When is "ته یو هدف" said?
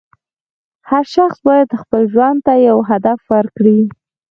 2.45-3.19